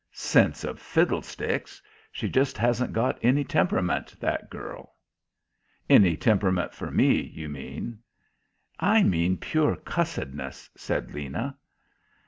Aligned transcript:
"Sense 0.13 0.63
of 0.63 0.79
fiddlesticks. 0.79 1.79
She 2.11 2.27
just 2.27 2.57
hasn't 2.57 2.91
got 2.91 3.19
any 3.21 3.43
temperament, 3.43 4.15
that 4.19 4.49
girl." 4.49 4.95
"Any 5.87 6.17
temperament 6.17 6.73
for 6.73 6.89
me, 6.89 7.21
you 7.21 7.47
mean." 7.47 7.99
"I 8.79 9.03
mean 9.03 9.37
pure 9.37 9.75
cussedness," 9.75 10.71
said 10.75 11.13
Lena. 11.13 11.55